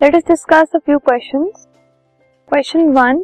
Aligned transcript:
Let 0.00 0.14
us 0.14 0.24
discuss 0.24 0.74
a 0.74 0.80
few 0.80 0.98
questions. 0.98 1.66
Question 2.50 2.92
1. 2.92 3.22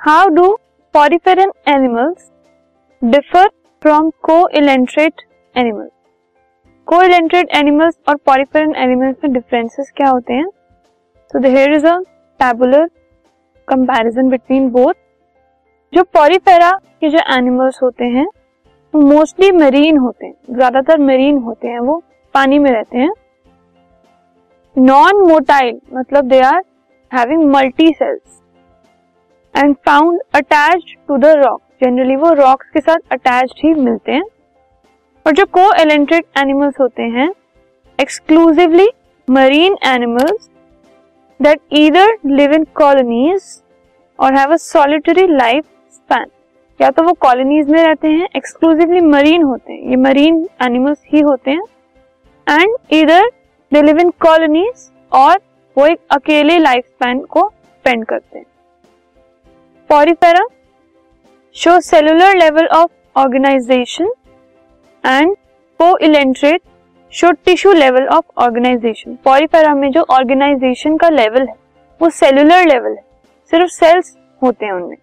How 0.00 0.28
do 0.28 0.56
poriferan 0.94 1.50
animals 1.64 2.32
differ 3.02 3.44
from 3.82 4.10
coelenterate 4.22 5.22
animals? 5.54 5.92
Coelenterate 6.88 7.48
animals 7.56 7.94
और 8.08 8.16
poriferan 8.26 8.74
animals 8.82 9.16
में 9.24 9.32
differences 9.32 9.90
क्या 9.96 10.08
होते 10.08 10.32
हैं 10.32 10.46
तो 11.30 11.38
there 11.40 11.72
is 11.74 11.86
a 11.86 11.96
tabular 12.40 12.86
comparison 13.68 14.28
between 14.30 14.68
both 14.70 14.94
जो 15.92 16.02
Porifera 16.14 16.70
के 17.00 17.08
जो 17.10 17.18
animals 17.36 17.82
होते 17.82 18.04
हैं, 18.16 18.26
वो 18.94 19.00
मोस्टली 19.02 19.50
मरीन 19.52 19.98
होते 19.98 20.26
हैं 20.26 20.56
ज़्यादातर 20.56 20.98
मरीन 21.06 21.38
होते 21.44 21.68
हैं, 21.68 21.78
वो 21.80 22.02
पानी 22.34 22.58
में 22.58 22.70
रहते 22.70 22.98
हैं 22.98 23.10
नॉन 24.76 25.20
मोटाइल 25.28 25.78
मतलब 25.94 26.24
they 26.28 26.40
are 26.40 26.62
having 27.12 27.44
multi 27.50 27.92
cells 27.92 28.40
and 29.54 29.74
found 29.86 30.20
attached 30.34 30.96
to 31.08 31.16
the 31.16 31.26
rock 31.36 31.60
generally 31.82 32.16
वो 32.16 32.32
रॉक्स 32.32 32.68
के 32.70 32.80
साथ 32.80 33.12
अटैच्ड 33.12 33.60
ही 33.64 33.72
मिलते 33.74 34.12
हैं, 34.12 34.22
और 35.26 35.32
जो 35.32 35.44
को 35.44 35.72
एलेंट्रेट 35.80 36.24
एनिमल्स 36.38 36.74
होते 36.80 37.02
हैं 37.16 37.28
exclusively 37.98 38.88
marine 39.28 39.76
animals 39.86 40.48
that 41.40 41.60
either 41.72 42.16
live 42.26 42.52
in 42.52 42.64
colonies 42.74 43.42
और 44.18 44.34
have 44.34 44.52
a 44.52 44.56
solitary 44.56 45.26
life 45.26 45.64
span 45.92 46.26
या 46.80 46.90
तो 46.90 47.02
वो 47.02 47.12
कॉलोनीज 47.20 47.70
में 47.70 47.82
रहते 47.84 48.08
हैं 48.08 48.28
एक्सक्लूसिवली 48.36 49.00
मरीन 49.00 49.42
होते 49.42 49.72
हैं, 49.72 49.80
ये 49.90 49.96
मरीन 49.96 50.46
एनिमल्स 50.62 51.02
ही 51.12 51.20
होते 51.20 51.50
हैं 51.50 52.60
एंड 52.60 52.76
इधर 52.92 53.30
दे 53.72 53.82
लिव 53.82 53.98
इन 53.98 54.10
कॉलोनीज 54.10 54.90
और 55.12 55.40
वो 55.76 55.86
एक 55.86 55.98
अकेले 56.10 56.58
लाइफ 56.58 56.84
स्पैन 56.84 57.20
को 57.20 57.48
स्पेंड 57.48 58.04
करते 58.04 58.38
हैं। 58.38 58.46
Porifera 59.88 60.44
show 61.54 61.78
cellular 61.80 62.36
level 62.36 62.66
of 62.66 62.90
organisation 63.16 64.10
and 65.04 65.36
coelenterate 65.98 66.62
show 67.12 67.30
tissue 67.44 67.72
level 67.72 68.06
of 68.06 68.24
organisation 68.38 69.18
porifera 69.24 69.74
में 69.74 69.90
जो 69.90 70.04
ऑर्गेनाइजेशन 70.10 70.96
का 70.96 71.08
लेवल 71.08 71.40
है, 71.40 71.54
वो 72.00 72.10
सेलुलर 72.10 72.66
लेवल 72.66 72.90
है। 72.90 73.04
सिर्फ़ 73.50 73.70
सेल्स 73.70 74.16
होते 74.42 74.66
हैं 74.66 74.72
उनमें। 74.72 74.96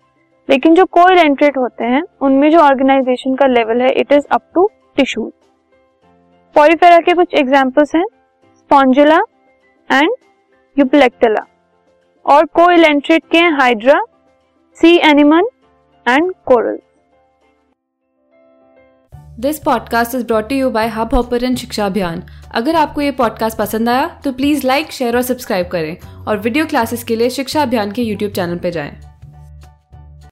लेकिन 0.49 0.75
जो 0.75 0.85
को 0.85 1.09
इलेंट्रेट 1.11 1.57
होते 1.57 1.83
हैं, 1.83 2.03
उनमें 2.21 2.49
जो 2.51 2.59
ऑर्गेनाइजेशन 2.59 3.35
का 3.35 3.47
लेवल 3.47 3.81
है 3.81 3.91
it 3.91 4.11
is 4.11 4.25
up 4.31 4.41
to 4.53 4.69
tissue 4.95 5.31
porifera 6.55 6.99
के 6.99 7.13
कुछ 7.13 7.33
एग्जाम्पल्स 7.33 7.95
हैं। 7.95 8.05
Spongilla 8.73 9.17
and 9.91 10.11
euplectella. 10.79 11.45
और 12.25 12.45
को 12.45 12.69
इलेंट्रेट 12.71 13.23
के 13.31 13.37
hydra, 13.37 13.99
sea 14.77 14.97
anemone 14.97 15.43
and 16.07 16.33
coral. 16.45 16.79
This 19.39 19.59
podcast 19.59 20.15
is 20.15 20.25
brought 20.25 20.51
you 20.51 20.69
by 20.69 20.87
Hubhopper 21.13 21.55
Shiksha 21.55 21.85
Abhiyan 21.85 22.23
अगर 22.55 22.75
आपको 22.75 23.01
ये 23.01 23.11
पॉडकास्ट 23.11 23.57
पसंद 23.57 23.89
आया 23.89 24.21
तो 24.23 24.31
प्लीज़ 24.31 24.67
लाइक 24.67 24.91
शेयर 24.91 25.15
और 25.15 25.21
सब्सक्राइब 25.21 25.67
करें। 25.67 25.97
और 26.27 26.37
वीडियो 26.37 26.65
क्लासेस 26.65 27.03
के 27.03 27.15
लिए 27.15 27.29
शिक्षा 27.29 27.61
अभियान 27.61 27.91
के 27.91 28.01
यूट्यूब 28.01 28.31
चैनल 28.31 28.57
पर 28.57 28.69
जाएँ। 28.69 29.12